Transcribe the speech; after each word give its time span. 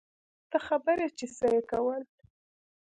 ته 0.49 0.57
خبر 0.67 0.97
يې 1.03 1.09
چې 1.17 1.25
څه 1.37 1.45
يې 1.53 1.61
کول. 1.71 2.01